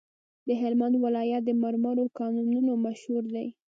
د 0.47 0.49
هلمند 0.61 0.95
ولایت 1.05 1.41
د 1.45 1.51
مرمرو 1.63 2.05
کانونه 2.19 2.71
مشهور 2.85 3.23
دي؟ 3.33 3.47